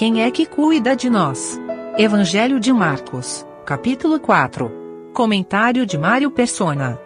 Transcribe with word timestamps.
Quem 0.00 0.22
é 0.22 0.30
que 0.30 0.46
cuida 0.46 0.96
de 0.96 1.10
nós? 1.10 1.60
Evangelho 1.98 2.58
de 2.58 2.72
Marcos, 2.72 3.46
capítulo 3.66 4.18
4. 4.18 5.12
Comentário 5.12 5.84
de 5.84 5.98
Mário 5.98 6.30
Persona. 6.30 6.98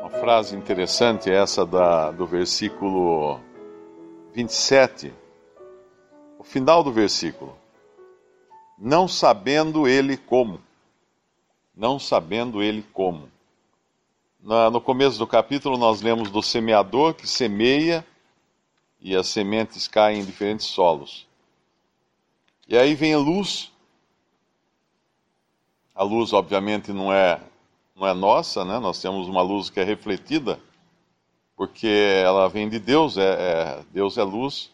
Uma 0.00 0.08
frase 0.08 0.56
interessante 0.56 1.30
é 1.30 1.34
essa 1.34 1.66
da, 1.66 2.10
do 2.10 2.26
versículo 2.26 3.38
27, 4.32 5.12
o 6.38 6.42
final 6.42 6.82
do 6.82 6.90
versículo. 6.90 7.54
Não 8.78 9.06
sabendo 9.06 9.86
ele 9.86 10.16
como. 10.16 10.62
Não 11.76 11.98
sabendo 11.98 12.62
ele 12.62 12.82
como. 12.94 13.28
Na, 14.42 14.70
no 14.70 14.80
começo 14.80 15.18
do 15.18 15.26
capítulo, 15.26 15.76
nós 15.76 16.00
lemos 16.00 16.30
do 16.30 16.42
semeador 16.42 17.12
que 17.12 17.26
semeia 17.26 18.06
e 18.98 19.14
as 19.14 19.26
sementes 19.26 19.86
caem 19.86 20.20
em 20.20 20.24
diferentes 20.24 20.66
solos. 20.66 21.26
E 22.66 22.76
aí 22.76 22.94
vem 22.94 23.12
a 23.12 23.18
luz. 23.18 23.70
A 25.94 26.02
luz, 26.02 26.32
obviamente, 26.32 26.90
não 26.90 27.12
é, 27.12 27.38
não 27.94 28.06
é 28.06 28.14
nossa, 28.14 28.64
né? 28.64 28.78
nós 28.78 29.00
temos 29.02 29.28
uma 29.28 29.42
luz 29.42 29.68
que 29.68 29.78
é 29.78 29.84
refletida, 29.84 30.58
porque 31.54 32.22
ela 32.24 32.48
vem 32.48 32.66
de 32.66 32.78
Deus, 32.78 33.18
é, 33.18 33.22
é 33.22 33.84
Deus 33.92 34.16
é 34.16 34.22
luz. 34.22 34.70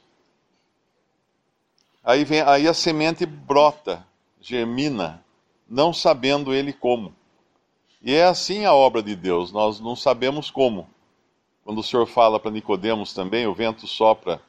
Aí, 2.04 2.24
vem, 2.24 2.40
aí 2.42 2.68
a 2.68 2.74
semente 2.74 3.26
brota, 3.26 4.06
germina, 4.40 5.24
não 5.68 5.92
sabendo 5.92 6.54
ele 6.54 6.72
como. 6.72 7.12
E 8.06 8.14
é 8.14 8.22
assim 8.22 8.64
a 8.64 8.72
obra 8.72 9.02
de 9.02 9.16
Deus, 9.16 9.50
nós 9.50 9.80
não 9.80 9.96
sabemos 9.96 10.48
como. 10.48 10.88
Quando 11.64 11.78
o 11.78 11.82
Senhor 11.82 12.06
fala 12.06 12.38
para 12.38 12.52
Nicodemos 12.52 13.12
também, 13.12 13.48
o 13.48 13.52
vento 13.52 13.84
sopra 13.88 14.40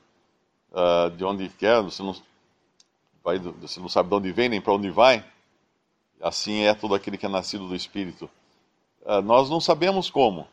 uh, 0.72 1.10
de 1.10 1.26
onde 1.26 1.50
quer, 1.50 1.82
você 1.82 2.04
não, 2.04 2.16
vai, 3.24 3.40
você 3.40 3.80
não 3.80 3.90
sabe 3.90 4.10
de 4.10 4.16
onde 4.16 4.32
vem 4.32 4.48
nem 4.48 4.62
para 4.62 4.74
onde 4.74 4.92
vai. 4.92 5.26
Assim 6.22 6.66
é 6.66 6.76
todo 6.76 6.94
aquele 6.94 7.18
que 7.18 7.26
é 7.26 7.30
nascido 7.30 7.68
do 7.68 7.76
Espírito. 7.76 8.30
Uh, 9.02 9.24
nós 9.24 9.50
não 9.50 9.60
sabemos 9.60 10.08
como. 10.08 10.48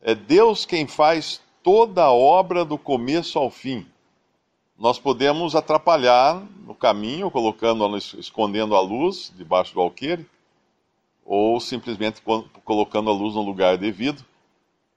É 0.00 0.14
Deus 0.14 0.64
quem 0.64 0.86
faz 0.86 1.40
toda 1.64 2.04
a 2.04 2.12
obra 2.12 2.64
do 2.64 2.78
começo 2.78 3.40
ao 3.40 3.50
fim. 3.50 3.84
Nós 4.78 5.00
podemos 5.00 5.56
atrapalhar 5.56 6.46
no 6.64 6.76
caminho, 6.76 7.28
colocando, 7.28 7.96
escondendo 7.96 8.76
a 8.76 8.80
luz 8.80 9.32
debaixo 9.36 9.74
do 9.74 9.80
alqueire, 9.80 10.24
ou 11.26 11.58
simplesmente 11.58 12.22
colocando 12.64 13.10
a 13.10 13.12
luz 13.12 13.34
no 13.34 13.42
lugar 13.42 13.76
devido, 13.76 14.24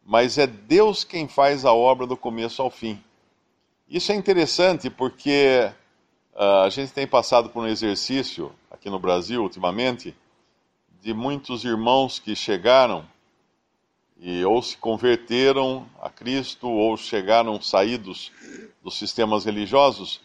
mas 0.06 0.38
é 0.38 0.46
Deus 0.46 1.04
quem 1.04 1.28
faz 1.28 1.66
a 1.66 1.74
obra 1.74 2.06
do 2.06 2.16
começo 2.16 2.62
ao 2.62 2.70
fim. 2.70 3.04
Isso 3.90 4.12
é 4.12 4.16
interessante 4.16 4.90
porque 4.90 5.72
uh, 6.36 6.64
a 6.64 6.70
gente 6.70 6.94
tem 6.94 7.08
passado 7.08 7.50
por 7.50 7.64
um 7.64 7.68
exercício 7.68 8.54
aqui 8.70 8.90
no 8.90 9.00
Brasil 9.00 9.42
ultimamente 9.42 10.16
de 11.02 11.14
muitos 11.14 11.66
irmãos 11.66 12.20
que 12.20 12.36
chegaram 12.36 13.04
e 14.20 14.46
ou 14.46 14.62
se 14.62 14.78
converteram 14.78 15.88
a 16.02 16.10
Cristo 16.10 16.70
ou 16.70 16.96
chegaram 16.96 17.60
saídos 17.60 18.32
dos 18.84 18.98
sistemas 19.00 19.46
religiosos 19.46 20.22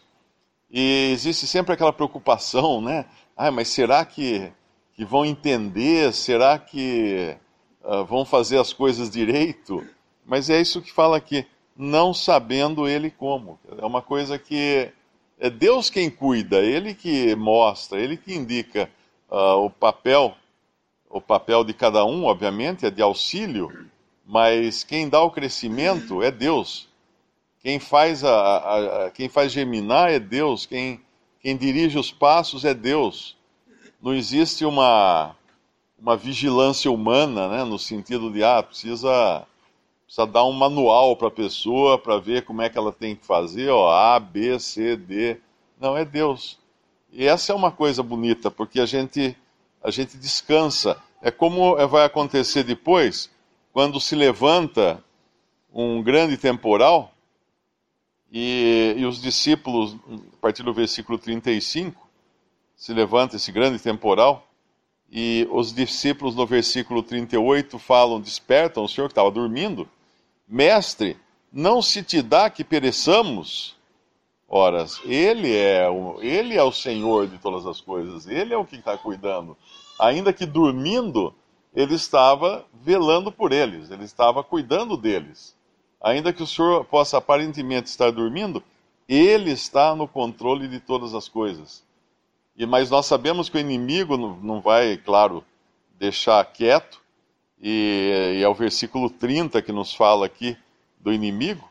e 0.69 1.11
existe 1.11 1.47
sempre 1.47 1.73
aquela 1.73 1.93
preocupação, 1.93 2.81
né? 2.81 3.05
Ah, 3.37 3.51
mas 3.51 3.69
será 3.69 4.03
que 4.03 4.51
que 4.95 5.03
vão 5.03 5.25
entender? 5.25 6.13
Será 6.13 6.57
que 6.57 7.35
uh, 7.83 8.05
vão 8.05 8.23
fazer 8.25 8.57
as 8.57 8.71
coisas 8.71 9.09
direito? 9.09 9.85
Mas 10.25 10.49
é 10.49 10.59
isso 10.59 10.81
que 10.81 10.91
fala 10.91 11.17
aqui, 11.17 11.45
não 11.75 12.13
sabendo 12.13 12.87
ele 12.87 13.11
como. 13.11 13.59
É 13.77 13.85
uma 13.85 14.01
coisa 14.01 14.39
que 14.39 14.91
é 15.39 15.49
Deus 15.49 15.89
quem 15.89 16.09
cuida, 16.09 16.57
Ele 16.61 16.93
que 16.93 17.35
mostra, 17.35 17.99
Ele 17.99 18.15
que 18.15 18.33
indica 18.33 18.89
uh, 19.29 19.65
o 19.65 19.69
papel, 19.69 20.33
o 21.09 21.19
papel 21.19 21.63
de 21.63 21.73
cada 21.73 22.05
um, 22.05 22.23
obviamente, 22.23 22.85
é 22.85 22.89
de 22.89 23.01
auxílio, 23.01 23.69
mas 24.25 24.83
quem 24.83 25.09
dá 25.09 25.21
o 25.21 25.29
crescimento 25.29 26.23
é 26.23 26.31
Deus. 26.31 26.87
Quem 27.61 27.79
faz, 27.79 28.23
a, 28.23 28.31
a, 28.31 29.05
a 29.05 29.11
quem 29.11 29.27
faz 29.27 29.51
germinar 29.51 30.09
é 30.09 30.19
Deus, 30.19 30.65
quem, 30.65 31.01
quem 31.41 31.57
dirige 31.57 31.99
os 31.99 32.11
passos 32.11 32.63
é 32.63 32.73
Deus 32.73 33.35
não 34.05 34.13
existe 34.13 34.63
uma, 34.63 35.35
uma 35.97 36.15
vigilância 36.15 36.91
humana, 36.91 37.47
né, 37.47 37.63
no 37.63 37.79
sentido 37.79 38.31
de, 38.31 38.43
ah, 38.43 38.61
precisa, 38.61 39.47
precisa 40.05 40.27
dar 40.27 40.45
um 40.45 40.51
manual 40.51 41.15
para 41.15 41.29
a 41.29 41.31
pessoa 41.31 41.97
para 41.97 42.19
ver 42.19 42.45
como 42.45 42.61
é 42.61 42.69
que 42.69 42.77
ela 42.77 42.91
tem 42.91 43.15
que 43.15 43.25
fazer, 43.25 43.67
ó, 43.69 43.89
A, 43.89 44.19
B, 44.19 44.59
C, 44.59 44.95
D. 44.95 45.37
Não, 45.81 45.97
é 45.97 46.05
Deus. 46.05 46.59
E 47.11 47.25
essa 47.25 47.51
é 47.51 47.55
uma 47.55 47.71
coisa 47.71 48.03
bonita, 48.03 48.51
porque 48.51 48.79
a 48.79 48.85
gente, 48.85 49.35
a 49.83 49.89
gente 49.89 50.17
descansa. 50.17 51.01
É 51.19 51.31
como 51.31 51.75
vai 51.87 52.05
acontecer 52.05 52.61
depois, 52.61 53.31
quando 53.73 53.99
se 53.99 54.15
levanta 54.15 55.03
um 55.73 56.03
grande 56.03 56.37
temporal, 56.37 57.11
e, 58.31 58.93
e 58.97 59.05
os 59.05 59.19
discípulos, 59.19 59.95
a 60.33 60.37
partir 60.39 60.61
do 60.61 60.73
versículo 60.73 61.17
35, 61.17 62.04
se 62.75 62.93
levanta 62.93 63.35
esse 63.35 63.51
grande 63.51 63.79
temporal, 63.79 64.47
e 65.09 65.47
os 65.51 65.73
discípulos 65.73 66.35
no 66.35 66.45
versículo 66.45 67.01
38 67.01 67.77
falam: 67.79 68.19
Despertam 68.19 68.83
o 68.83 68.89
Senhor 68.89 69.07
que 69.07 69.13
estava 69.13 69.31
dormindo, 69.31 69.87
Mestre, 70.47 71.17
não 71.51 71.81
se 71.81 72.03
te 72.03 72.21
dá 72.21 72.49
que 72.49 72.63
pereçamos? 72.63 73.75
Ora, 74.47 74.85
ele 75.05 75.55
é, 75.55 75.89
o, 75.89 76.21
ele 76.21 76.55
é 76.55 76.63
o 76.63 76.71
Senhor 76.71 77.27
de 77.27 77.37
todas 77.37 77.65
as 77.65 77.79
coisas, 77.79 78.27
ele 78.27 78.53
é 78.53 78.57
o 78.57 78.65
que 78.65 78.75
está 78.75 78.97
cuidando. 78.97 79.57
Ainda 79.99 80.33
que 80.33 80.45
dormindo, 80.45 81.33
ele 81.73 81.95
estava 81.95 82.65
velando 82.73 83.31
por 83.31 83.51
eles, 83.53 83.89
ele 83.89 84.03
estava 84.03 84.43
cuidando 84.43 84.97
deles. 84.97 85.55
Ainda 86.01 86.33
que 86.33 86.43
o 86.43 86.47
Senhor 86.47 86.83
possa 86.85 87.17
aparentemente 87.17 87.89
estar 87.89 88.11
dormindo, 88.11 88.61
ele 89.07 89.51
está 89.51 89.95
no 89.95 90.07
controle 90.07 90.67
de 90.67 90.79
todas 90.79 91.13
as 91.13 91.29
coisas. 91.29 91.84
E, 92.57 92.65
mas 92.65 92.89
nós 92.89 93.05
sabemos 93.05 93.49
que 93.49 93.57
o 93.57 93.59
inimigo 93.59 94.15
não, 94.17 94.61
vai, 94.61 94.97
claro, 94.97 95.43
deixar 95.99 96.43
quieto, 96.45 97.01
e, 97.61 98.37
e, 98.37 98.43
é 98.43 98.47
o 98.47 98.53
versículo 98.53 99.09
30 99.09 99.61
que 99.61 99.71
nos 99.71 99.93
fala 99.93 100.25
aqui 100.25 100.57
do 100.99 101.11
inimigo, 101.11 101.69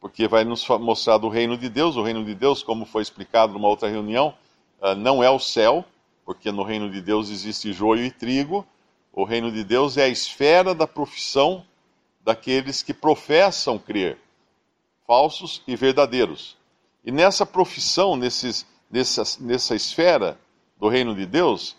porque 0.00 0.28
vai 0.28 0.44
nos 0.44 0.66
mostrar 0.68 1.18
do 1.18 1.28
reino 1.28 1.56
de 1.56 1.68
Deus. 1.68 1.96
O 1.96 2.02
reino 2.02 2.24
de 2.24 2.34
Deus, 2.34 2.62
como 2.62 2.84
foi 2.84 3.02
explicado 3.02 3.52
numa 3.52 3.68
outra 3.68 3.88
reunião, 3.88 4.34
uh, 4.80 4.94
não 4.94 5.22
é 5.22 5.30
o 5.30 5.38
céu, 5.38 5.84
porque 6.24 6.52
no 6.52 6.62
reino 6.62 6.90
de 6.90 7.00
Deus 7.00 7.30
existe 7.30 7.72
joio 7.72 8.04
e 8.04 8.10
trigo. 8.10 8.66
O 9.12 9.24
reino 9.24 9.50
de 9.50 9.64
Deus 9.64 9.96
é 9.96 10.04
a 10.04 10.08
esfera 10.08 10.74
da 10.74 10.86
profissão 10.86 11.64
daqueles 12.22 12.82
que 12.82 12.92
professam 12.92 13.78
crer, 13.78 14.18
falsos 15.06 15.62
e 15.66 15.74
verdadeiros. 15.74 16.56
E 17.04 17.10
nessa 17.10 17.46
profissão, 17.46 18.14
nesses 18.14 18.66
nessa, 18.90 19.22
nessa 19.40 19.74
esfera 19.74 20.38
do 20.78 20.88
reino 20.88 21.14
de 21.14 21.26
Deus, 21.26 21.76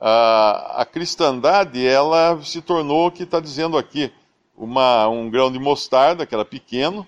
a, 0.00 0.82
a 0.82 0.84
cristandade 0.84 1.84
ela 1.86 2.40
se 2.42 2.60
tornou 2.60 3.06
o 3.06 3.10
que 3.10 3.24
está 3.24 3.40
dizendo 3.40 3.76
aqui, 3.76 4.12
uma, 4.56 5.08
um 5.08 5.30
grão 5.30 5.50
de 5.50 5.58
mostarda, 5.58 6.26
que 6.26 6.34
era 6.34 6.44
pequeno, 6.44 7.06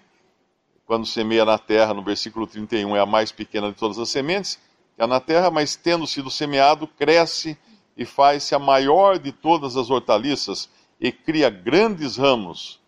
quando 0.86 1.06
semeia 1.06 1.44
na 1.44 1.58
terra, 1.58 1.94
no 1.94 2.02
versículo 2.02 2.46
31, 2.46 2.96
é 2.96 3.00
a 3.00 3.06
mais 3.06 3.30
pequena 3.30 3.70
de 3.70 3.76
todas 3.76 3.98
as 3.98 4.08
sementes, 4.08 4.58
que 4.96 5.02
é 5.02 5.06
na 5.06 5.20
terra, 5.20 5.50
mas 5.50 5.76
tendo 5.76 6.06
sido 6.06 6.30
semeado, 6.30 6.86
cresce 6.86 7.56
e 7.96 8.04
faz-se 8.04 8.54
a 8.54 8.58
maior 8.58 9.18
de 9.18 9.30
todas 9.30 9.76
as 9.76 9.90
hortaliças 9.90 10.68
e 11.00 11.12
cria 11.12 11.48
grandes 11.48 12.16
ramos, 12.16 12.80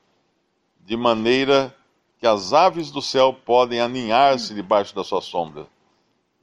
de 0.80 0.96
maneira 0.96 1.74
que 2.18 2.26
as 2.26 2.52
aves 2.52 2.90
do 2.90 3.00
céu 3.00 3.32
podem 3.32 3.80
aninhar-se 3.80 4.54
debaixo 4.54 4.94
da 4.94 5.04
sua 5.04 5.20
sombra. 5.20 5.66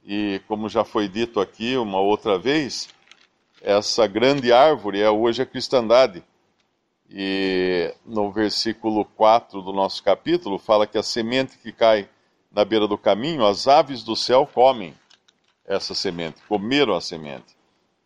E 0.04 0.40
como 0.48 0.68
já 0.68 0.84
foi 0.84 1.08
dito 1.08 1.40
aqui 1.40 1.76
uma 1.76 2.00
outra 2.00 2.38
vez, 2.38 2.88
essa 3.60 4.06
grande 4.06 4.52
árvore 4.52 5.00
é 5.00 5.10
hoje 5.10 5.42
a 5.42 5.46
cristandade. 5.46 6.22
E 7.08 7.94
no 8.06 8.30
versículo 8.30 9.04
4 9.04 9.60
do 9.62 9.72
nosso 9.72 10.02
capítulo 10.02 10.58
fala 10.58 10.86
que 10.86 10.96
a 10.96 11.02
semente 11.02 11.58
que 11.58 11.72
cai 11.72 12.08
na 12.50 12.64
beira 12.64 12.86
do 12.86 12.98
caminho, 12.98 13.44
as 13.44 13.68
aves 13.68 14.02
do 14.02 14.16
céu 14.16 14.46
comem 14.46 14.94
essa 15.64 15.94
semente, 15.94 16.40
comeram 16.48 16.94
a 16.94 17.00
semente. 17.00 17.56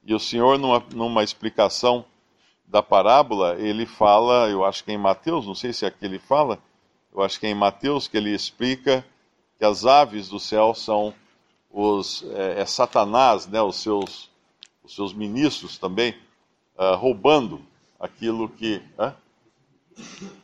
E 0.05 0.14
o 0.14 0.19
Senhor, 0.19 0.58
numa, 0.58 0.85
numa 0.93 1.25
explicação 1.25 2.05
da 2.67 2.82
parábola, 2.82 3.56
ele 3.58 3.87
fala, 3.87 4.50
eu 4.50 4.64
acho 4.64 4.85
que 4.85 4.91
é 4.91 4.94
em 4.94 4.99
Mateus, 4.99 5.46
não 5.46 5.55
sei 5.55 5.73
se 5.73 5.85
é 5.85 5.88
aqui 5.88 6.05
ele 6.05 6.19
fala, 6.19 6.58
eu 7.14 7.23
acho 7.23 7.38
que 7.38 7.46
é 7.46 7.50
em 7.50 7.55
Mateus 7.55 8.08
que 8.08 8.17
ele 8.17 8.35
explica 8.35 9.05
que 9.58 9.64
as 9.64 9.87
aves 9.87 10.29
do 10.29 10.41
céu 10.41 10.75
são 10.75 11.14
os, 11.74 12.24
é, 12.34 12.60
é, 12.60 12.66
Satanás, 12.66 13.48
né, 13.48 13.60
os, 13.60 13.76
seus, 13.76 14.30
os 14.84 14.94
seus 14.94 15.12
ministros 15.12 15.76
também, 15.76 16.14
uh, 16.78 16.94
roubando 16.94 17.60
aquilo 17.98 18.48
que. 18.48 18.80
Uh, 18.96 19.12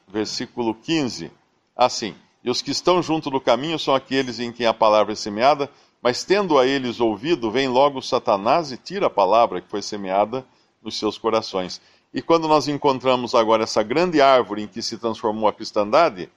versículo 0.08 0.74
15: 0.74 1.30
assim: 1.76 2.16
E 2.42 2.50
os 2.50 2.60
que 2.60 2.72
estão 2.72 3.00
junto 3.00 3.30
do 3.30 3.40
caminho 3.40 3.78
são 3.78 3.94
aqueles 3.94 4.40
em 4.40 4.50
quem 4.50 4.66
a 4.66 4.74
palavra 4.74 5.12
é 5.12 5.16
semeada, 5.16 5.70
mas 6.02 6.24
tendo 6.24 6.58
a 6.58 6.66
eles 6.66 6.98
ouvido, 6.98 7.50
vem 7.50 7.68
logo 7.68 8.02
Satanás 8.02 8.72
e 8.72 8.76
tira 8.76 9.06
a 9.06 9.10
palavra 9.10 9.60
que 9.60 9.68
foi 9.68 9.82
semeada 9.82 10.44
nos 10.82 10.98
seus 10.98 11.16
corações. 11.16 11.80
E 12.12 12.20
quando 12.20 12.48
nós 12.48 12.66
encontramos 12.66 13.36
agora 13.36 13.62
essa 13.62 13.84
grande 13.84 14.20
árvore 14.20 14.62
em 14.62 14.66
que 14.66 14.82
se 14.82 14.98
transformou 14.98 15.48
a 15.48 15.52
cristandade, 15.52 16.28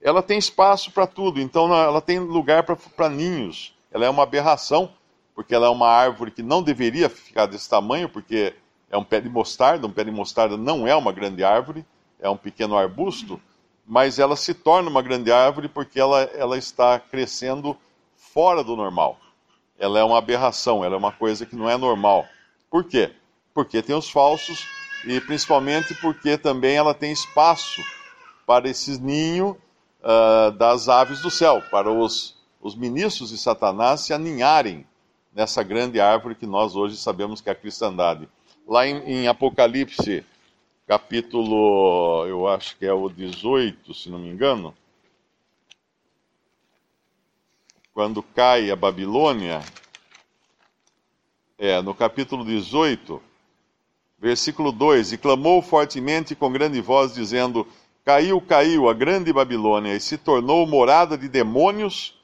ela 0.00 0.22
tem 0.22 0.38
espaço 0.38 0.92
para 0.92 1.06
tudo, 1.06 1.40
então 1.40 1.74
ela 1.74 2.00
tem 2.00 2.20
lugar 2.20 2.62
para 2.62 3.08
ninhos. 3.08 3.75
Ela 3.96 4.04
é 4.04 4.10
uma 4.10 4.24
aberração, 4.24 4.92
porque 5.34 5.54
ela 5.54 5.68
é 5.68 5.70
uma 5.70 5.88
árvore 5.88 6.30
que 6.30 6.42
não 6.42 6.62
deveria 6.62 7.08
ficar 7.08 7.46
desse 7.46 7.66
tamanho, 7.66 8.10
porque 8.10 8.52
é 8.90 8.98
um 8.98 9.02
pé 9.02 9.22
de 9.22 9.28
mostarda. 9.30 9.86
Um 9.86 9.90
pé 9.90 10.04
de 10.04 10.10
mostarda 10.10 10.54
não 10.54 10.86
é 10.86 10.94
uma 10.94 11.12
grande 11.12 11.42
árvore, 11.42 11.82
é 12.20 12.28
um 12.28 12.36
pequeno 12.36 12.76
arbusto, 12.76 13.40
mas 13.86 14.18
ela 14.18 14.36
se 14.36 14.52
torna 14.52 14.90
uma 14.90 15.00
grande 15.00 15.32
árvore 15.32 15.66
porque 15.66 15.98
ela, 15.98 16.24
ela 16.34 16.58
está 16.58 17.00
crescendo 17.00 17.74
fora 18.14 18.62
do 18.62 18.76
normal. 18.76 19.18
Ela 19.78 19.98
é 19.98 20.04
uma 20.04 20.18
aberração, 20.18 20.84
ela 20.84 20.94
é 20.94 20.98
uma 20.98 21.12
coisa 21.12 21.46
que 21.46 21.56
não 21.56 21.70
é 21.70 21.78
normal. 21.78 22.26
Por 22.70 22.84
quê? 22.84 23.14
Porque 23.54 23.80
tem 23.80 23.96
os 23.96 24.10
falsos 24.10 24.68
e 25.06 25.18
principalmente 25.22 25.94
porque 25.94 26.36
também 26.36 26.76
ela 26.76 26.92
tem 26.92 27.12
espaço 27.12 27.80
para 28.46 28.68
esse 28.68 29.00
ninho 29.00 29.56
uh, 30.02 30.50
das 30.50 30.86
aves 30.86 31.22
do 31.22 31.30
céu, 31.30 31.62
para 31.70 31.90
os, 31.90 32.35
os 32.66 32.74
ministros 32.74 33.30
de 33.30 33.38
Satanás 33.38 34.00
se 34.00 34.12
aninharem 34.12 34.84
nessa 35.32 35.62
grande 35.62 36.00
árvore 36.00 36.34
que 36.34 36.46
nós 36.46 36.74
hoje 36.74 36.96
sabemos 36.96 37.40
que 37.40 37.48
é 37.48 37.52
a 37.52 37.54
cristandade. 37.54 38.28
Lá 38.66 38.84
em, 38.84 38.96
em 39.04 39.28
Apocalipse, 39.28 40.26
capítulo, 40.84 42.26
eu 42.26 42.48
acho 42.48 42.76
que 42.76 42.84
é 42.84 42.92
o 42.92 43.08
18, 43.08 43.94
se 43.94 44.10
não 44.10 44.18
me 44.18 44.28
engano, 44.28 44.74
quando 47.94 48.20
cai 48.20 48.68
a 48.68 48.74
Babilônia, 48.74 49.60
é, 51.56 51.80
no 51.80 51.94
capítulo 51.94 52.44
18, 52.44 53.22
versículo 54.18 54.72
2: 54.72 55.12
E 55.12 55.18
clamou 55.18 55.62
fortemente 55.62 56.34
com 56.34 56.50
grande 56.50 56.80
voz, 56.80 57.14
dizendo: 57.14 57.64
Caiu, 58.04 58.40
caiu 58.40 58.88
a 58.88 58.92
grande 58.92 59.32
Babilônia, 59.32 59.94
e 59.94 60.00
se 60.00 60.18
tornou 60.18 60.66
morada 60.66 61.16
de 61.16 61.28
demônios, 61.28 62.16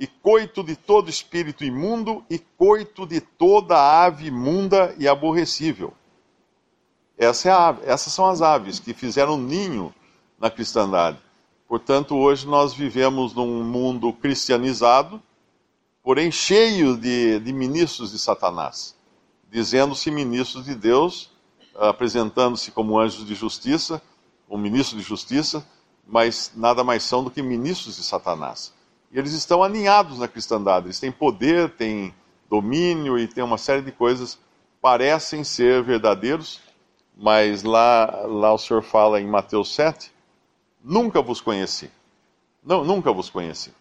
e 0.00 0.06
coito 0.06 0.64
de 0.64 0.74
todo 0.74 1.10
espírito 1.10 1.62
imundo, 1.62 2.24
e 2.30 2.38
coito 2.38 3.06
de 3.06 3.20
toda 3.20 3.76
ave 3.76 4.28
imunda 4.28 4.94
e 4.98 5.06
aborrecível. 5.06 5.92
Essa 7.18 7.50
é 7.50 7.52
ave, 7.52 7.82
essas 7.84 8.10
são 8.10 8.24
as 8.24 8.40
aves 8.40 8.80
que 8.80 8.94
fizeram 8.94 9.36
ninho 9.36 9.94
na 10.38 10.50
cristandade. 10.50 11.18
Portanto, 11.68 12.16
hoje 12.16 12.46
nós 12.46 12.72
vivemos 12.72 13.34
num 13.34 13.62
mundo 13.62 14.10
cristianizado, 14.14 15.22
porém 16.02 16.32
cheio 16.32 16.96
de, 16.96 17.38
de 17.38 17.52
ministros 17.52 18.10
de 18.10 18.18
Satanás, 18.18 18.96
dizendo-se 19.50 20.10
ministros 20.10 20.64
de 20.64 20.74
Deus, 20.74 21.30
apresentando-se 21.76 22.70
como 22.70 22.98
anjos 22.98 23.26
de 23.26 23.34
justiça, 23.34 24.00
um 24.48 24.56
ministro 24.56 24.96
de 24.96 25.02
justiça, 25.02 25.62
mas 26.06 26.52
nada 26.56 26.82
mais 26.82 27.02
são 27.02 27.22
do 27.22 27.30
que 27.30 27.42
ministros 27.42 27.96
de 27.96 28.02
Satanás. 28.02 28.79
E 29.10 29.18
eles 29.18 29.32
estão 29.32 29.62
aninhados 29.62 30.18
na 30.18 30.28
cristandade, 30.28 30.86
eles 30.86 31.00
têm 31.00 31.10
poder, 31.10 31.70
têm 31.70 32.14
domínio 32.48 33.18
e 33.18 33.26
têm 33.26 33.42
uma 33.42 33.58
série 33.58 33.82
de 33.82 33.90
coisas, 33.90 34.38
parecem 34.80 35.42
ser 35.42 35.82
verdadeiros, 35.82 36.60
mas 37.16 37.62
lá, 37.62 38.24
lá 38.26 38.52
o 38.52 38.58
Senhor 38.58 38.82
fala 38.82 39.20
em 39.20 39.26
Mateus 39.26 39.74
7, 39.74 40.12
nunca 40.82 41.20
vos 41.20 41.40
conheci. 41.40 41.90
Não, 42.62 42.84
nunca 42.84 43.12
vos 43.12 43.28
conheci. 43.28 43.72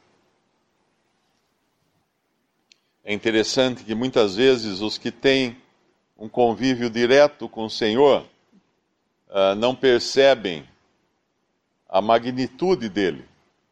É 3.03 3.13
interessante 3.13 3.83
que 3.83 3.95
muitas 3.95 4.35
vezes 4.35 4.81
os 4.81 4.97
que 4.97 5.11
têm 5.11 5.57
um 6.17 6.27
convívio 6.27 6.89
direto 6.89 7.47
com 7.47 7.65
o 7.65 7.69
Senhor 7.69 8.25
uh, 9.29 9.55
não 9.57 9.73
percebem 9.73 10.67
a 11.87 12.01
magnitude 12.01 12.89
dele, 12.89 13.25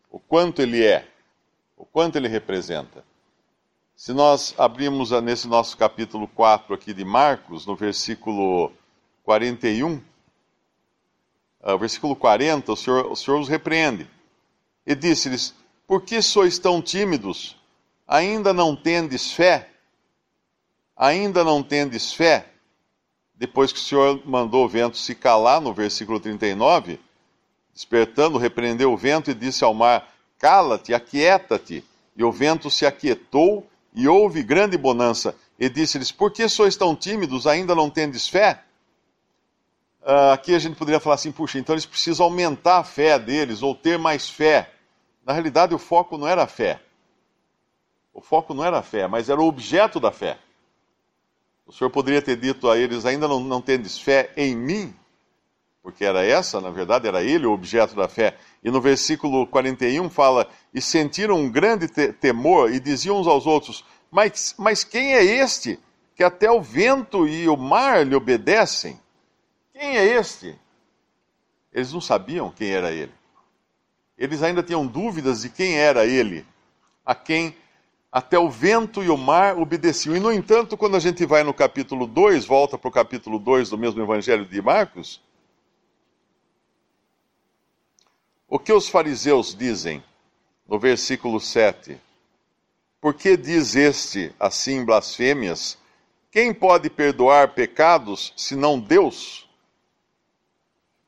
o 0.10 0.18
quanto 0.18 0.62
ele 0.62 0.84
é, 0.84 1.08
o 1.78 1.86
quanto 1.86 2.18
ele 2.18 2.28
representa. 2.28 3.06
Se 3.96 4.12
nós 4.12 4.54
abrimos 4.58 5.12
nesse 5.22 5.48
nosso 5.48 5.78
capítulo 5.78 6.28
4 6.28 6.74
aqui 6.74 6.94
de 6.94 7.06
Marcos, 7.06 7.66
no 7.66 7.76
versículo 7.76 8.72
41, 9.24 9.96
uh, 9.96 10.02
ah, 11.62 11.78
versículo 11.78 12.16
40, 12.16 12.72
o 12.72 12.76
Senhor, 12.76 13.12
o 13.12 13.16
Senhor 13.16 13.40
os 13.40 13.48
repreende. 13.48 14.10
E 14.86 14.96
disse-lhes: 14.96 15.54
Por 15.86 16.02
que 16.02 16.22
sois 16.22 16.60
tão 16.60 16.82
tímidos? 16.82 17.56
Ainda 18.08 18.54
não 18.54 18.76
tendes 18.76 19.32
fé? 19.32 19.70
Ainda 20.96 21.44
não 21.44 21.62
tendes 21.62 22.14
fé? 22.14 22.52
Depois 23.36 23.72
que 23.72 23.80
o 23.80 23.82
Senhor 23.82 24.22
mandou 24.26 24.66
o 24.66 24.70
vento 24.70 24.98
se 24.98 25.14
calar, 25.14 25.62
no 25.62 25.74
versículo 25.74 26.20
39, 26.20 27.00
despertando, 27.74 28.38
repreendeu 28.38 28.92
o 28.92 28.98
vento 28.98 29.30
e 29.30 29.34
disse 29.36 29.64
ao 29.64 29.74
mar: 29.74 30.08
Cala-te, 30.40 30.94
aquieta-te. 30.94 31.84
E 32.16 32.24
o 32.24 32.32
vento 32.32 32.70
se 32.70 32.86
aquietou 32.86 33.68
e 33.94 34.08
houve 34.08 34.44
grande 34.44 34.78
bonança. 34.78 35.36
E 35.60 35.70
disse-lhes: 35.70 36.12
Por 36.12 36.32
que 36.32 36.48
sois 36.48 36.76
tão 36.76 36.96
tímidos? 36.96 37.48
Ainda 37.48 37.74
não 37.74 37.90
tendes 37.90 38.28
fé? 38.28 38.64
Uh, 40.02 40.32
aqui 40.32 40.56
a 40.56 40.60
gente 40.60 40.78
poderia 40.78 41.00
falar 41.00 41.16
assim: 41.16 41.32
puxa, 41.32 41.60
então 41.60 41.74
eles 41.74 41.86
precisam 41.86 42.26
aumentar 42.26 42.78
a 42.78 42.84
fé 42.84 43.20
deles 43.20 43.62
ou 43.62 43.76
ter 43.76 43.98
mais 44.00 44.30
fé. 44.30 44.72
Na 45.26 45.34
realidade, 45.34 45.76
o 45.76 45.78
foco 45.78 46.18
não 46.18 46.28
era 46.28 46.44
a 46.44 46.48
fé. 46.48 46.80
O 48.14 48.22
foco 48.22 48.54
não 48.54 48.64
era 48.64 48.80
a 48.80 48.82
fé, 48.82 49.08
mas 49.08 49.30
era 49.30 49.42
o 49.42 49.46
objeto 49.48 50.00
da 50.00 50.12
fé. 50.12 50.38
O 51.66 51.74
Senhor 51.74 51.90
poderia 51.90 52.22
ter 52.22 52.38
dito 52.38 52.70
a 52.70 52.78
eles: 52.78 53.06
ainda 53.06 53.28
não, 53.28 53.42
não 53.42 53.62
tendes 53.62 54.00
fé 54.00 54.32
em 54.38 54.56
mim? 54.56 54.96
Porque 55.88 56.04
era 56.04 56.22
essa, 56.22 56.60
na 56.60 56.70
verdade, 56.70 57.08
era 57.08 57.24
ele 57.24 57.46
o 57.46 57.54
objeto 57.54 57.96
da 57.96 58.10
fé. 58.10 58.36
E 58.62 58.70
no 58.70 58.82
versículo 58.82 59.48
41 59.48 60.10
fala: 60.10 60.46
E 60.74 60.82
sentiram 60.82 61.38
um 61.38 61.50
grande 61.50 61.88
te 61.88 62.12
temor 62.12 62.70
e 62.70 62.78
diziam 62.78 63.18
uns 63.18 63.26
aos 63.26 63.48
outros: 63.48 63.86
mas, 64.12 64.54
mas 64.58 64.84
quem 64.84 65.14
é 65.14 65.24
este 65.24 65.80
que 66.14 66.26
até 66.26 66.52
o 66.52 66.62
vento 66.62 67.26
e 67.26 67.48
o 67.48 67.56
mar 67.56 68.06
lhe 68.06 68.14
obedecem? 68.14 69.00
Quem 69.72 69.96
é 69.98 70.04
este? 70.20 70.60
Eles 71.72 71.94
não 71.94 72.02
sabiam 72.02 72.52
quem 72.52 72.70
era 72.70 72.92
ele. 72.92 73.14
Eles 74.18 74.44
ainda 74.44 74.62
tinham 74.62 74.86
dúvidas 74.86 75.44
de 75.44 75.50
quem 75.50 75.78
era 75.78 76.06
ele, 76.06 76.46
a 77.06 77.16
quem 77.16 77.56
até 78.12 78.38
o 78.38 78.50
vento 78.50 79.02
e 79.02 79.10
o 79.10 79.16
mar 79.16 79.58
obedeciam. 79.58 80.18
E, 80.18 80.20
no 80.20 80.34
entanto, 80.34 80.76
quando 80.76 80.98
a 80.98 81.00
gente 81.00 81.26
vai 81.26 81.44
no 81.44 81.54
capítulo 81.54 82.06
2, 82.06 82.44
volta 82.44 82.78
para 82.78 82.90
o 82.90 82.92
capítulo 82.92 83.40
2 83.40 83.70
do 83.70 83.78
mesmo 83.78 84.02
Evangelho 84.02 84.46
de 84.46 84.62
Marcos, 84.62 85.26
o 88.48 88.58
que 88.58 88.72
os 88.72 88.88
fariseus 88.88 89.54
dizem 89.56 90.04
no 90.68 90.80
versículo 90.80 91.40
7? 91.40 92.00
Por 93.00 93.14
que 93.14 93.38
diz 93.38 93.76
este 93.76 94.34
assim 94.40 94.84
blasfêmias? 94.84 95.78
Quem 96.32 96.54
pode 96.54 96.90
perdoar 96.90 97.54
pecados 97.54 98.34
senão 98.36 98.80
Deus? 98.80 99.48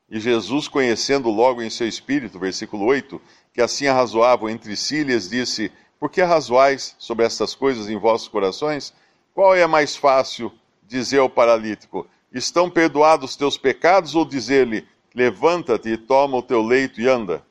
E 0.08 0.18
Jesus, 0.18 0.66
conhecendo 0.66 1.30
logo 1.30 1.62
em 1.62 1.70
seu 1.70 1.86
espírito, 1.86 2.38
versículo 2.38 2.84
8, 2.86 3.20
que 3.54 3.60
assim 3.60 3.86
arrazoavam 3.86 4.48
entre 4.48 4.76
si, 4.76 5.04
lhes 5.04 5.28
disse: 5.28 5.70
por 6.00 6.10
que 6.10 6.22
arrazoais 6.22 6.96
sobre 6.98 7.26
estas 7.26 7.54
coisas 7.54 7.90
em 7.90 7.98
vossos 7.98 8.26
corações? 8.26 8.94
Qual 9.34 9.54
é 9.54 9.66
mais 9.66 9.94
fácil 9.94 10.50
dizer 10.82 11.18
ao 11.18 11.28
paralítico: 11.28 12.06
Estão 12.32 12.70
perdoados 12.70 13.36
teus 13.36 13.58
pecados? 13.58 14.14
Ou 14.14 14.24
dizer-lhe: 14.24 14.88
Levanta-te 15.14 15.88
e 15.88 15.96
toma 15.96 16.36
o 16.36 16.42
teu 16.42 16.62
leito 16.62 17.00
e 17.00 17.08
anda? 17.08 17.44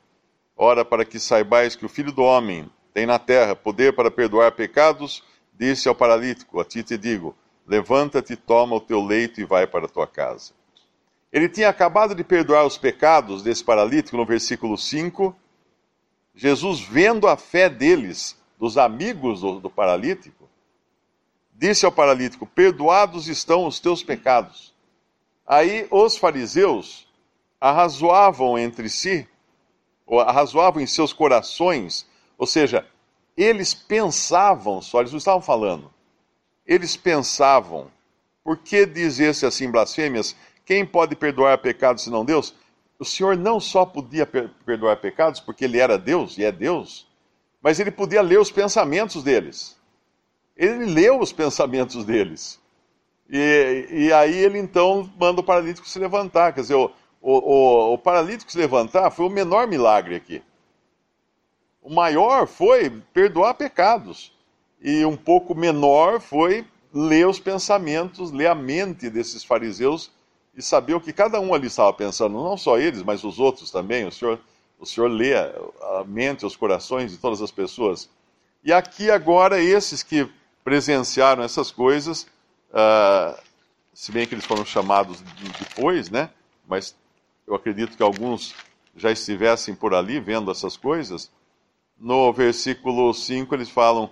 Ora, 0.56 0.84
para 0.84 1.04
que 1.04 1.18
saibais 1.18 1.76
que 1.76 1.84
o 1.84 1.88
Filho 1.88 2.12
do 2.12 2.22
Homem 2.22 2.70
tem 2.94 3.06
na 3.06 3.18
terra 3.18 3.54
poder 3.54 3.94
para 3.94 4.10
perdoar 4.10 4.52
pecados, 4.52 5.22
disse 5.52 5.88
ao 5.88 5.94
paralítico: 5.94 6.58
A 6.58 6.64
ti 6.64 6.82
te 6.82 6.96
digo: 6.96 7.36
Levanta-te, 7.66 8.34
toma 8.34 8.76
o 8.76 8.80
teu 8.80 9.04
leito 9.04 9.40
e 9.40 9.44
vai 9.44 9.66
para 9.66 9.84
a 9.84 9.88
tua 9.88 10.06
casa. 10.06 10.52
Ele 11.32 11.48
tinha 11.48 11.68
acabado 11.68 12.14
de 12.14 12.24
perdoar 12.24 12.64
os 12.64 12.78
pecados 12.78 13.42
desse 13.42 13.62
paralítico 13.62 14.16
no 14.16 14.26
versículo 14.26 14.76
5. 14.76 15.36
Jesus, 16.34 16.80
vendo 16.80 17.28
a 17.28 17.36
fé 17.36 17.68
deles, 17.68 18.40
dos 18.58 18.76
amigos 18.76 19.40
do, 19.40 19.60
do 19.60 19.70
paralítico, 19.70 20.48
disse 21.52 21.84
ao 21.84 21.92
paralítico: 21.92 22.46
Perdoados 22.46 23.28
estão 23.28 23.66
os 23.66 23.78
teus 23.78 24.02
pecados. 24.02 24.74
Aí 25.46 25.86
os 25.90 26.16
fariseus 26.16 27.09
arrazoavam 27.60 28.58
entre 28.58 28.88
si, 28.88 29.28
ou 30.06 30.20
arrazoavam 30.20 30.80
em 30.80 30.86
seus 30.86 31.12
corações, 31.12 32.06
ou 32.38 32.46
seja, 32.46 32.86
eles 33.36 33.74
pensavam 33.74 34.80
só, 34.80 35.00
eles 35.00 35.12
não 35.12 35.18
estavam 35.18 35.42
falando, 35.42 35.92
eles 36.66 36.96
pensavam, 36.96 37.90
por 38.42 38.56
que 38.58 38.86
dizer-se 38.86 39.44
assim 39.44 39.70
blasfêmias? 39.70 40.34
Quem 40.64 40.86
pode 40.86 41.14
perdoar 41.14 41.58
pecados 41.58 42.04
senão 42.04 42.24
Deus? 42.24 42.54
o 43.00 43.04
Senhor 43.04 43.34
não 43.34 43.58
só 43.58 43.86
podia 43.86 44.26
perdoar 44.26 44.98
pecados, 44.98 45.40
porque 45.40 45.64
ele 45.64 45.78
era 45.78 45.96
Deus 45.96 46.36
e 46.36 46.44
é 46.44 46.52
Deus, 46.52 47.08
mas 47.62 47.80
ele 47.80 47.90
podia 47.90 48.20
ler 48.20 48.38
os 48.38 48.50
pensamentos 48.50 49.22
deles. 49.24 49.74
Ele 50.54 50.84
leu 50.84 51.18
os 51.18 51.32
pensamentos 51.32 52.04
deles. 52.04 52.60
E, 53.30 53.86
e 53.90 54.12
aí 54.12 54.36
ele 54.36 54.58
então 54.58 55.10
manda 55.18 55.40
o 55.40 55.44
paralítico 55.44 55.88
se 55.88 55.98
levantar. 55.98 56.52
Quer 56.52 56.60
dizer, 56.60 56.74
o, 56.74 56.92
o, 57.20 57.32
o, 57.32 57.94
o 57.94 57.98
paralítico 57.98 58.50
se 58.50 58.58
levantar 58.58 59.10
foi 59.10 59.26
o 59.26 59.30
menor 59.30 59.66
milagre 59.66 60.14
aqui. 60.14 60.42
O 61.82 61.92
maior 61.92 62.46
foi 62.46 62.90
perdoar 63.12 63.54
pecados. 63.54 64.32
E 64.80 65.04
um 65.04 65.16
pouco 65.16 65.54
menor 65.54 66.20
foi 66.20 66.66
ler 66.92 67.26
os 67.26 67.38
pensamentos, 67.38 68.30
ler 68.30 68.46
a 68.46 68.54
mente 68.54 69.10
desses 69.10 69.44
fariseus 69.44 70.10
e 70.54 70.62
saber 70.62 70.94
o 70.94 71.00
que 71.00 71.12
cada 71.12 71.40
um 71.40 71.54
ali 71.54 71.66
estava 71.66 71.92
pensando, 71.92 72.42
não 72.42 72.56
só 72.56 72.78
eles, 72.78 73.02
mas 73.02 73.22
os 73.22 73.38
outros 73.38 73.70
também. 73.70 74.06
O 74.06 74.12
Senhor, 74.12 74.40
o 74.78 74.86
Senhor 74.86 75.08
lê 75.08 75.34
a 75.34 76.04
mente, 76.06 76.46
os 76.46 76.56
corações 76.56 77.12
de 77.12 77.18
todas 77.18 77.40
as 77.40 77.50
pessoas. 77.50 78.08
E 78.64 78.72
aqui 78.72 79.10
agora 79.10 79.60
esses 79.60 80.02
que 80.02 80.28
presenciaram 80.64 81.42
essas 81.42 81.70
coisas, 81.70 82.26
uh, 82.70 83.38
se 83.94 84.12
bem 84.12 84.26
que 84.26 84.34
eles 84.34 84.44
foram 84.44 84.64
chamados 84.64 85.22
de, 85.22 85.48
depois, 85.64 86.10
né? 86.10 86.30
Mas 86.68 86.94
eu 87.50 87.56
acredito 87.56 87.96
que 87.96 88.02
alguns 88.02 88.54
já 88.96 89.10
estivessem 89.10 89.74
por 89.74 89.92
ali 89.92 90.20
vendo 90.20 90.50
essas 90.50 90.76
coisas. 90.76 91.30
No 91.98 92.32
versículo 92.32 93.12
5 93.12 93.54
eles 93.54 93.68
falam, 93.68 94.08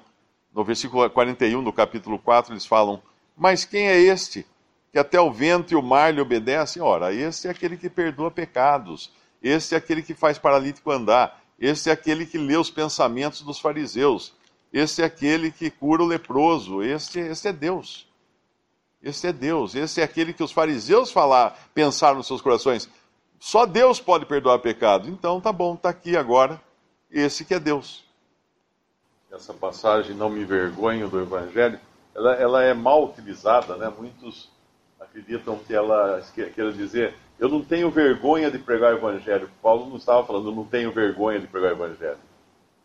no 0.53 0.65
versículo 0.65 1.09
41 1.09 1.63
do 1.63 1.73
capítulo 1.73 2.19
4 2.19 2.53
eles 2.53 2.67
falam: 2.67 3.03
Mas 3.37 3.65
quem 3.65 3.89
é 3.89 3.99
este? 3.99 4.47
que 4.91 4.99
até 4.99 5.21
o 5.21 5.31
vento 5.31 5.73
e 5.73 5.77
o 5.77 5.83
mar 5.83 6.13
lhe 6.13 6.21
obedecem. 6.21 6.83
Ora, 6.83 7.13
este 7.13 7.49
é 7.49 7.51
aquele 7.51 7.77
que 7.77 7.89
perdoa 7.89 8.31
pecados, 8.31 9.13
este 9.43 9.75
é 9.75 9.79
aquele 9.79 10.03
que 10.03 10.15
faz 10.15 10.39
paralítico 10.39 10.91
andar, 10.91 11.43
este 11.59 11.91
é 11.91 11.93
aquele 11.93 12.27
que 12.27 12.39
lê 12.39 12.57
os 12.57 12.71
pensamentos 12.71 13.43
dos 13.43 13.61
fariseus, 13.61 14.35
este 14.73 15.03
é 15.03 15.05
aquele 15.05 15.51
que 15.51 15.71
cura 15.71 16.03
o 16.03 16.07
leproso, 16.07 16.83
este, 16.83 17.21
este 17.21 17.49
é 17.49 17.53
Deus. 17.53 18.09
Este 19.01 19.29
é 19.29 19.33
Deus, 19.33 19.77
este 19.77 20.01
é 20.01 20.05
aquele 20.05 20.33
que 20.33 20.43
os 20.43 20.51
fariseus 20.51 21.13
falar, 21.13 21.57
pensaram 21.73 22.17
nos 22.17 22.27
seus 22.27 22.41
corações. 22.41 22.89
Só 23.41 23.67
Deus 23.67 24.01
pode 24.01 24.27
perdoar 24.27 24.59
pecado. 24.59 25.09
Então 25.09 25.41
tá 25.41 25.53
bom, 25.53 25.77
tá 25.77 25.89
aqui 25.91 26.17
agora. 26.17 26.61
Esse 27.11 27.45
que 27.45 27.55
é 27.55 27.61
Deus. 27.61 28.05
Essa 29.31 29.55
passagem, 29.55 30.15
não 30.15 30.29
me 30.29 30.41
envergonho 30.41 31.09
do 31.09 31.21
Evangelho, 31.21 31.79
ela, 32.15 32.35
ela 32.35 32.63
é 32.63 32.75
mal 32.75 33.05
utilizada, 33.05 33.77
né? 33.77 33.93
Muitos 33.97 34.51
acreditam 34.99 35.59
que 35.59 35.73
ela 35.75 36.23
queira 36.35 36.73
dizer, 36.73 37.15
eu 37.39 37.49
não 37.49 37.63
tenho 37.63 37.91
vergonha 37.91 38.51
de 38.51 38.59
pregar 38.59 38.93
o 38.93 38.97
evangelho. 38.97 39.49
Paulo 39.63 39.89
não 39.89 39.97
estava 39.97 40.27
falando, 40.27 40.49
eu 40.49 40.55
não 40.55 40.65
tenho 40.65 40.91
vergonha 40.91 41.39
de 41.39 41.47
pregar 41.47 41.71
o 41.71 41.75
evangelho. 41.75 42.19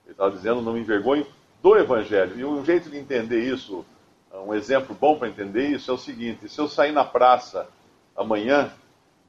Ele 0.05 0.11
estava 0.11 0.31
dizendo, 0.31 0.61
não 0.61 0.73
me 0.73 0.81
envergonho 0.81 1.25
do 1.61 1.75
evangelho. 1.75 2.39
E 2.39 2.45
um 2.45 2.63
jeito 2.63 2.89
de 2.89 2.97
entender 2.97 3.43
isso, 3.43 3.83
um 4.31 4.53
exemplo 4.53 4.95
bom 4.95 5.17
para 5.17 5.27
entender 5.27 5.69
isso 5.69 5.89
é 5.89 5.93
o 5.93 5.97
seguinte: 5.97 6.47
se 6.47 6.59
eu 6.59 6.67
sair 6.67 6.91
na 6.91 7.03
praça 7.03 7.67
amanhã 8.15 8.71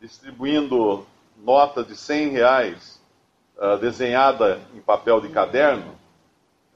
distribuindo 0.00 1.06
nota 1.36 1.84
de 1.84 1.96
100 1.96 2.28
reais 2.28 3.00
uh, 3.56 3.78
desenhada 3.78 4.60
em 4.74 4.80
papel 4.80 5.20
de 5.20 5.28
caderno, 5.28 5.94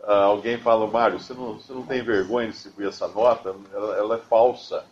uh, 0.00 0.10
alguém 0.10 0.58
fala, 0.58 0.86
Mário, 0.86 1.20
você 1.20 1.34
não, 1.34 1.54
você 1.54 1.72
não 1.72 1.82
tem 1.82 2.02
vergonha 2.02 2.46
de 2.46 2.52
distribuir 2.52 2.88
essa 2.88 3.08
nota? 3.08 3.54
Ela, 3.72 3.96
ela 3.96 4.14
é 4.16 4.18
falsa 4.18 4.84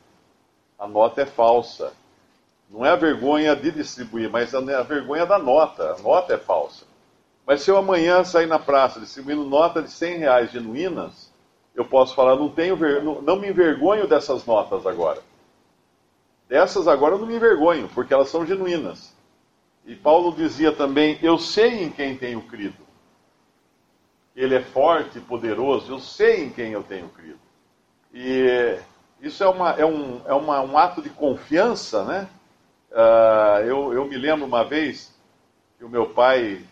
a 0.79 0.87
nota 0.87 1.23
é 1.23 1.27
falsa. 1.27 1.93
Não 2.69 2.85
é 2.85 2.91
a 2.91 2.97
vergonha 2.97 3.55
de 3.55 3.71
distribuir, 3.71 4.29
mas 4.31 4.55
a, 4.55 4.83
vergonha 4.83 5.25
da 5.25 5.39
nota. 5.39 5.95
A 5.95 6.03
nota 6.03 6.35
é 6.35 6.39
falsa. 6.39 6.85
Mas 7.47 7.63
se 7.63 7.71
eu 7.71 7.77
amanhã 7.77 8.25
sair 8.25 8.47
na 8.47 8.59
praça 8.59 9.01
distribuindo 9.01 9.45
nota 9.45 9.81
de 9.81 9.91
100 9.91 10.19
reais 10.19 10.51
genuínas, 10.51 11.33
eu 11.75 11.85
posso 11.85 12.15
falar, 12.15 12.37
não, 12.37 12.49
tenho 12.49 12.77
não, 13.03 13.23
não 13.23 13.37
me 13.37 13.49
envergonho 13.49 14.09
dessas 14.09 14.45
notas 14.45 14.87
agora. 14.87 15.23
Dessas 16.49 16.89
agora 16.89 17.15
eu 17.15 17.19
não 17.19 17.27
me 17.27 17.37
envergonho, 17.37 17.89
porque 17.95 18.13
elas 18.13 18.29
são 18.29 18.45
genuínas. 18.45 19.15
E 19.87 19.95
Paulo 19.95 20.35
dizia 20.35 20.73
também: 20.73 21.19
Eu 21.23 21.39
sei 21.39 21.85
em 21.85 21.91
quem 21.91 22.17
tenho 22.17 22.43
crido. 22.43 22.85
Ele 24.35 24.55
é 24.55 24.61
forte 24.61 25.19
e 25.19 25.21
poderoso, 25.21 25.91
eu 25.91 25.99
sei 25.99 26.45
em 26.45 26.51
quem 26.51 26.73
eu 26.73 26.83
tenho 26.83 27.09
crido. 27.09 27.39
E 28.13 28.79
isso 29.21 29.43
é, 29.43 29.49
uma, 29.49 29.71
é, 29.71 29.87
um, 29.87 30.21
é 30.27 30.35
uma, 30.35 30.61
um 30.61 30.77
ato 30.77 31.01
de 31.01 31.09
confiança, 31.09 32.05
né? 32.05 32.29
Uh, 32.91 33.61
eu, 33.65 33.93
eu 33.95 34.05
me 34.05 34.17
lembro 34.17 34.45
uma 34.45 34.63
vez 34.63 35.15
que 35.79 35.85
o 35.85 35.89
meu 35.89 36.11
pai, 36.11 36.63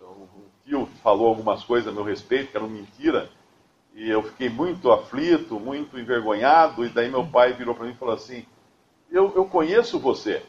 um 0.00 0.26
tio, 0.64 0.86
falou 1.02 1.28
algumas 1.28 1.62
coisas 1.62 1.88
a 1.88 1.94
meu 1.94 2.02
respeito 2.02 2.50
que 2.50 2.56
eram 2.56 2.68
mentira, 2.68 3.30
e 3.94 4.08
eu 4.08 4.22
fiquei 4.22 4.48
muito 4.48 4.90
aflito, 4.90 5.58
muito 5.58 5.98
envergonhado, 5.98 6.84
e 6.84 6.88
daí 6.88 7.08
meu 7.08 7.26
pai 7.26 7.52
virou 7.52 7.74
para 7.74 7.86
mim 7.86 7.92
e 7.92 7.96
falou 7.96 8.14
assim: 8.14 8.44
eu, 9.10 9.32
eu 9.36 9.44
conheço 9.44 9.98
você, 9.98 10.42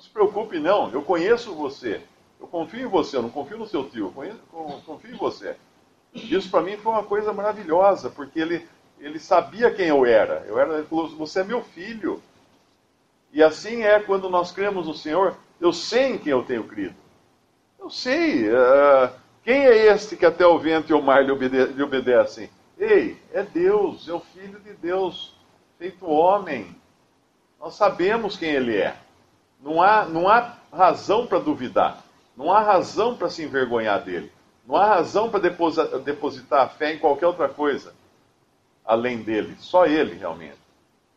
não 0.00 0.02
se 0.02 0.08
preocupe 0.08 0.58
não, 0.58 0.90
eu 0.90 1.02
conheço 1.02 1.54
você, 1.54 2.00
eu 2.40 2.46
confio 2.46 2.86
em 2.86 2.88
você, 2.88 3.18
eu 3.18 3.22
não 3.22 3.28
confio 3.28 3.58
no 3.58 3.66
seu 3.66 3.86
tio, 3.86 4.06
eu 4.06 4.12
conheço, 4.12 4.38
confio 4.86 5.14
em 5.14 5.18
você. 5.18 5.56
Isso 6.14 6.50
para 6.50 6.62
mim 6.62 6.78
foi 6.78 6.92
uma 6.92 7.04
coisa 7.04 7.34
maravilhosa, 7.34 8.08
porque 8.08 8.40
ele 8.40 8.66
ele 8.98 9.18
sabia 9.18 9.70
quem 9.70 9.86
eu 9.86 10.04
era. 10.04 10.44
Eu 10.46 10.58
era, 10.58 10.74
ele 10.74 10.86
falou: 10.86 11.08
Você 11.16 11.40
é 11.40 11.44
meu 11.44 11.62
filho. 11.62 12.22
E 13.32 13.42
assim 13.42 13.82
é 13.82 13.98
quando 14.00 14.28
nós 14.28 14.52
cremos 14.52 14.86
no 14.86 14.94
Senhor. 14.94 15.36
Eu 15.60 15.72
sei 15.72 16.12
em 16.12 16.18
quem 16.18 16.32
eu 16.32 16.42
tenho 16.42 16.64
crido. 16.64 16.96
Eu 17.78 17.88
sei. 17.88 18.48
Uh, 18.50 19.10
quem 19.42 19.66
é 19.66 19.86
este 19.86 20.16
que 20.16 20.26
até 20.26 20.46
o 20.46 20.58
vento 20.58 20.90
e 20.90 20.94
o 20.94 21.00
mar 21.00 21.24
lhe, 21.24 21.30
obede 21.30 21.64
lhe 21.66 21.82
obedecem? 21.82 22.50
Ei, 22.78 23.16
é 23.32 23.42
Deus, 23.42 24.08
é 24.08 24.12
o 24.12 24.20
Filho 24.20 24.60
de 24.60 24.72
Deus, 24.74 25.34
feito 25.78 26.06
homem. 26.06 26.76
Nós 27.58 27.74
sabemos 27.74 28.36
quem 28.36 28.50
ele 28.50 28.76
é. 28.76 28.96
Não 29.62 29.82
há, 29.82 30.04
não 30.04 30.28
há 30.28 30.56
razão 30.72 31.26
para 31.26 31.38
duvidar. 31.38 32.02
Não 32.36 32.52
há 32.52 32.60
razão 32.60 33.16
para 33.16 33.28
se 33.28 33.42
envergonhar 33.42 34.02
dele. 34.02 34.32
Não 34.66 34.76
há 34.76 34.86
razão 34.86 35.30
para 35.30 35.50
depositar 35.98 36.62
a 36.62 36.68
fé 36.68 36.94
em 36.94 36.98
qualquer 36.98 37.26
outra 37.26 37.48
coisa 37.48 37.92
além 38.90 39.22
dele, 39.22 39.56
só 39.60 39.86
ele 39.86 40.14
realmente. 40.14 40.58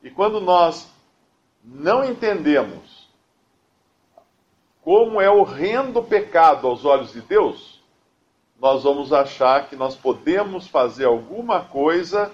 E 0.03 0.09
quando 0.11 0.39
nós 0.39 0.87
não 1.63 2.03
entendemos 2.03 3.09
como 4.83 5.19
é 5.19 5.29
horrendo 5.29 5.99
o 5.99 6.03
pecado 6.03 6.67
aos 6.67 6.85
olhos 6.85 7.13
de 7.13 7.21
Deus, 7.21 7.81
nós 8.59 8.83
vamos 8.83 9.11
achar 9.11 9.67
que 9.67 9.75
nós 9.75 9.95
podemos 9.95 10.67
fazer 10.67 11.05
alguma 11.05 11.61
coisa 11.61 12.31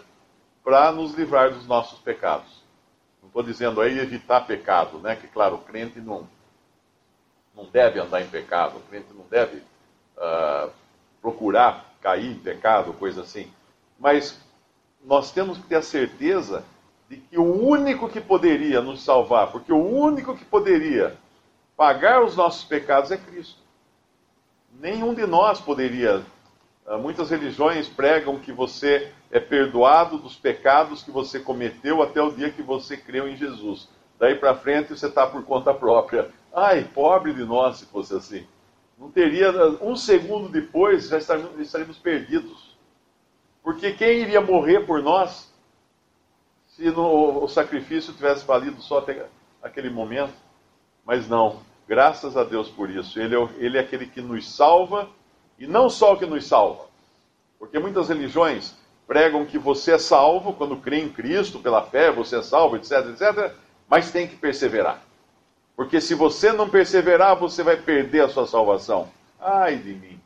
para 0.62 0.92
nos 0.92 1.14
livrar 1.14 1.54
dos 1.54 1.66
nossos 1.66 2.00
pecados. 2.00 2.59
Estou 3.30 3.44
dizendo 3.44 3.80
aí 3.80 4.00
evitar 4.00 4.42
pecado, 4.42 4.98
né? 4.98 5.16
Que 5.16 5.28
claro, 5.28 5.56
o 5.56 5.60
crente 5.60 6.00
não, 6.00 6.28
não 7.56 7.66
deve 7.66 8.00
andar 8.00 8.22
em 8.22 8.28
pecado, 8.28 8.78
o 8.78 8.82
crente 8.82 9.14
não 9.14 9.26
deve 9.30 9.58
uh, 10.18 10.72
procurar 11.22 11.94
cair 12.02 12.32
em 12.32 12.40
pecado, 12.40 12.92
coisa 12.94 13.22
assim. 13.22 13.52
Mas 14.00 14.40
nós 15.06 15.32
temos 15.32 15.60
que 15.60 15.68
ter 15.68 15.76
a 15.76 15.82
certeza 15.82 16.66
de 17.08 17.18
que 17.18 17.38
o 17.38 17.44
único 17.44 18.10
que 18.10 18.20
poderia 18.20 18.82
nos 18.82 19.04
salvar, 19.04 19.52
porque 19.52 19.72
o 19.72 19.84
único 19.84 20.36
que 20.36 20.46
poderia 20.46 21.16
pagar 21.78 22.24
os 22.24 22.36
nossos 22.36 22.64
pecados 22.64 23.12
é 23.12 23.18
Cristo. 23.18 23.60
Nenhum 24.80 25.14
de 25.14 25.26
nós 25.26 25.62
poderia. 25.62 26.24
Ah, 26.86 26.98
muitas 26.98 27.30
religiões 27.30 27.88
pregam 27.88 28.40
que 28.40 28.52
você 28.52 29.14
é 29.32 29.40
perdoado 29.40 30.18
dos 30.18 30.36
pecados 30.36 31.04
que 31.04 31.12
você 31.12 31.40
cometeu 31.40 32.02
até 32.02 32.22
o 32.22 32.32
dia 32.32 32.52
que 32.52 32.62
você 32.62 32.98
creu 32.98 33.28
em 33.28 33.36
Jesus. 33.36 33.88
Daí 34.18 34.36
para 34.36 34.56
frente 34.56 34.90
você 34.90 35.08
está 35.08 35.26
por 35.28 35.44
conta 35.46 35.74
própria. 35.74 36.32
Ai, 36.54 36.84
pobre 36.84 37.34
de 37.34 37.44
nós 37.44 37.78
se 37.78 37.86
fosse 37.86 38.14
assim. 38.16 38.46
Não 38.98 39.10
teria, 39.10 39.52
um 39.82 39.96
segundo 39.96 40.50
depois, 40.50 41.08
já 41.08 41.18
estaríamos 41.18 41.98
perdidos. 42.00 42.78
Porque 43.64 43.94
quem 43.94 44.22
iria 44.22 44.42
morrer 44.42 44.86
por 44.86 45.02
nós 45.02 45.54
se 46.68 46.90
no, 46.92 47.44
o 47.44 47.48
sacrifício 47.48 48.14
tivesse 48.14 48.46
valido 48.46 48.82
só 48.82 49.00
até 49.00 49.28
aquele 49.62 49.90
momento? 49.90 50.34
Mas 51.06 51.30
não, 51.30 51.62
graças 51.88 52.36
a 52.36 52.44
Deus 52.44 52.70
por 52.70 52.90
isso. 52.90 53.20
Ele 53.20 53.36
é, 53.36 53.50
ele 53.58 53.78
é 53.78 53.82
aquele 53.82 54.06
que 54.06 54.22
nos 54.22 54.50
salva, 54.54 55.08
e 55.58 55.68
não 55.68 55.90
só 55.90 56.14
o 56.14 56.18
que 56.18 56.26
nos 56.26 56.46
salva. 56.46 56.88
Porque 57.58 57.78
muitas 57.80 58.10
religiões 58.10 58.76
pregam 59.10 59.44
que 59.44 59.58
você 59.58 59.94
é 59.94 59.98
salvo 59.98 60.54
quando 60.54 60.78
crê 60.78 61.00
em 61.00 61.10
Cristo, 61.10 61.58
pela 61.58 61.82
fé, 61.82 62.12
você 62.12 62.38
é 62.38 62.42
salvo, 62.44 62.76
etc, 62.76 63.08
etc, 63.08 63.56
mas 63.90 64.12
tem 64.12 64.28
que 64.28 64.36
perseverar. 64.36 65.02
Porque 65.76 66.00
se 66.00 66.14
você 66.14 66.54
não 66.54 66.70
perseverar, 66.70 67.36
você 67.36 67.64
vai 67.64 67.76
perder 67.76 68.26
a 68.26 68.30
sua 68.30 68.46
salvação. 68.46 69.10
Ai 69.42 69.78
de 69.78 69.96
mim. 69.96 70.22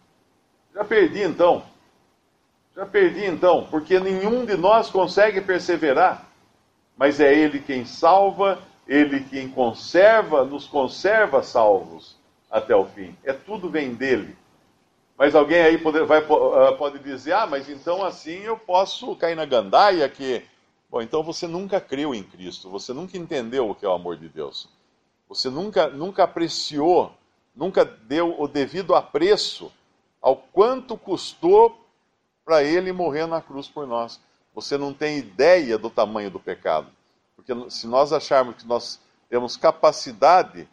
Já 0.75 0.83
perdi 0.83 1.21
então. 1.21 1.63
Já 2.75 2.85
perdi 2.85 3.25
então, 3.25 3.65
porque 3.71 4.01
nenhum 4.01 4.43
de 4.43 4.57
nós 4.57 4.89
consegue 4.89 5.39
perseverar, 5.39 6.25
mas 6.97 7.21
é 7.21 7.33
Ele 7.33 7.59
quem 7.59 7.85
salva, 7.85 8.59
Ele 8.85 9.21
quem 9.21 9.47
conserva, 9.47 10.43
nos 10.43 10.67
conserva 10.67 11.41
salvos, 11.41 12.17
até 12.51 12.75
o 12.75 12.83
fim. 12.83 13.15
É 13.23 13.31
tudo 13.31 13.69
vem 13.69 13.93
dele. 13.93 14.35
Mas 15.17 15.35
alguém 15.35 15.61
aí 15.61 15.77
pode, 15.77 16.03
vai, 16.03 16.19
ah, 16.19 16.73
pode 16.73 16.99
dizer, 16.99 17.33
ah, 17.33 17.45
mas 17.45 17.69
então 17.69 18.03
assim 18.03 18.39
eu 18.39 18.57
posso 18.57 19.15
cair 19.15 19.35
na 19.35 19.45
gandaia 19.45 20.07
que. 20.09 20.43
Bom, 20.89 21.01
então 21.01 21.23
você 21.23 21.47
nunca 21.47 21.81
creu 21.81 22.13
em 22.13 22.23
Cristo, 22.23 22.69
você 22.69 22.93
nunca 22.93 23.17
entendeu 23.17 23.69
o 23.69 23.75
que 23.75 23.85
é 23.85 23.89
o 23.89 23.93
amor 23.93 24.15
de 24.15 24.29
Deus. 24.29 24.69
Você 25.27 25.49
nunca, 25.49 25.87
nunca 25.87 26.23
apreciou, 26.23 27.11
nunca 27.55 27.83
deu 27.83 28.39
o 28.39 28.47
devido 28.47 28.93
apreço 28.93 29.71
ao 30.21 30.37
quanto 30.37 30.95
custou 30.95 31.83
para 32.45 32.63
ele 32.63 32.91
morrer 32.91 33.25
na 33.25 33.41
cruz 33.41 33.67
por 33.67 33.87
nós. 33.87 34.19
Você 34.53 34.77
não 34.77 34.93
tem 34.93 35.17
ideia 35.17 35.77
do 35.77 35.89
tamanho 35.89 36.29
do 36.29 36.39
pecado. 36.39 36.87
Porque 37.35 37.53
se 37.69 37.87
nós 37.87 38.13
acharmos 38.13 38.55
que 38.55 38.67
nós 38.67 38.99
temos 39.29 39.57
capacidade 39.57 40.67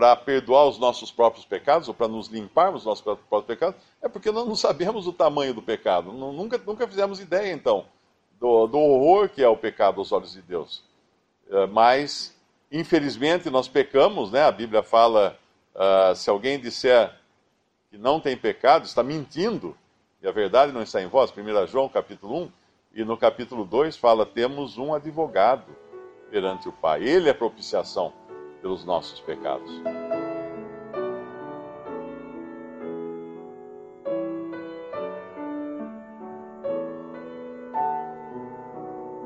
para 0.00 0.16
perdoar 0.16 0.66
os 0.66 0.78
nossos 0.78 1.12
próprios 1.12 1.44
pecados, 1.44 1.86
ou 1.86 1.92
para 1.92 2.08
nos 2.08 2.28
limparmos 2.28 2.84
dos 2.84 2.86
nossos 2.86 3.04
próprios 3.04 3.44
pecados, 3.44 3.78
é 4.00 4.08
porque 4.08 4.30
nós 4.30 4.48
não 4.48 4.56
sabemos 4.56 5.06
o 5.06 5.12
tamanho 5.12 5.52
do 5.52 5.60
pecado. 5.60 6.10
Nunca, 6.10 6.56
nunca 6.56 6.88
fizemos 6.88 7.20
ideia, 7.20 7.52
então, 7.52 7.84
do, 8.40 8.66
do 8.66 8.78
horror 8.78 9.28
que 9.28 9.42
é 9.42 9.48
o 9.48 9.58
pecado 9.58 10.00
aos 10.00 10.10
olhos 10.10 10.32
de 10.32 10.40
Deus. 10.40 10.82
É, 11.50 11.66
mas, 11.66 12.34
infelizmente, 12.72 13.50
nós 13.50 13.68
pecamos, 13.68 14.32
né? 14.32 14.42
A 14.42 14.50
Bíblia 14.50 14.82
fala: 14.82 15.38
uh, 15.74 16.16
se 16.16 16.30
alguém 16.30 16.58
disser 16.58 17.14
que 17.90 17.98
não 17.98 18.20
tem 18.20 18.38
pecado, 18.38 18.86
está 18.86 19.02
mentindo, 19.02 19.76
e 20.22 20.26
a 20.26 20.32
verdade 20.32 20.72
não 20.72 20.80
está 20.80 21.02
em 21.02 21.08
vós. 21.08 21.30
1 21.30 21.66
João, 21.66 21.90
capítulo 21.90 22.44
1, 22.44 22.52
e 22.94 23.04
no 23.04 23.18
capítulo 23.18 23.66
2 23.66 23.98
fala: 23.98 24.24
temos 24.24 24.78
um 24.78 24.94
advogado 24.94 25.76
perante 26.30 26.70
o 26.70 26.72
Pai. 26.72 27.02
Ele 27.02 27.28
é 27.28 27.34
propiciação 27.34 28.14
pelos 28.60 28.84
nossos 28.84 29.20
pecados. 29.20 29.70